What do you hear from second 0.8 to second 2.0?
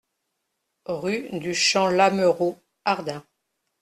Rue du Champ